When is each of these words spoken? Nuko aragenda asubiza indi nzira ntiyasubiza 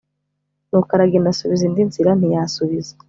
Nuko 0.69 0.91
aragenda 0.93 1.27
asubiza 1.31 1.63
indi 1.67 1.81
nzira 1.89 2.11
ntiyasubiza 2.15 2.93